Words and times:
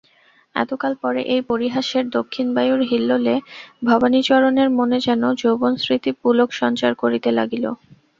এতকাল 0.55 0.93
পরে 1.03 1.21
এই 1.33 1.41
পরিহাসের 1.49 2.05
দক্ষিণবায়ুর 2.17 2.81
হিল্লোলে 2.89 3.35
ভবানীচরণের 3.83 4.69
মনে 4.79 4.97
যেন 5.07 5.21
যৌবনস্মৃতি 5.41 6.11
পুলক 6.21 6.49
সঞ্চার 6.61 6.91
করিতে 7.01 7.29
লাগিল। 7.37 7.65